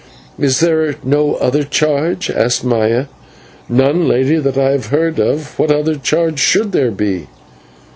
"Is 0.39 0.61
there 0.61 0.95
no 1.03 1.35
other 1.35 1.61
charge?" 1.63 2.31
asked 2.31 2.63
Maya. 2.63 3.05
"None, 3.69 4.07
lady, 4.07 4.37
that 4.37 4.57
I 4.57 4.71
have 4.71 4.87
heard 4.87 5.19
of. 5.19 5.59
What 5.59 5.69
other 5.69 5.93
charge 5.93 6.39
should 6.39 6.71
there 6.71 6.89
be?" 6.89 7.27